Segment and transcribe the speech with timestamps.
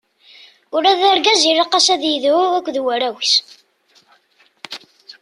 [0.75, 3.33] Ula d argaz ilaq-as ad yedhu akked warraw-is.